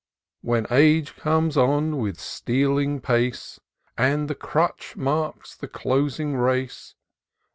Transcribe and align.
When 0.41 0.65
age 0.71 1.15
comes 1.15 1.55
on 1.55 1.97
with 1.97 2.19
stealing 2.19 3.01
pace. 3.01 3.59
And 3.99 4.27
the 4.27 4.33
crutch 4.33 4.95
marks 4.97 5.55
the 5.55 5.67
closing 5.67 6.35
race. 6.35 6.95